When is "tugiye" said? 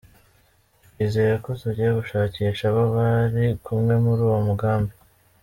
1.61-1.89